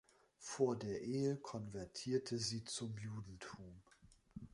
[0.39, 3.83] Vor der Ehe konvertierte sie zum Judentum.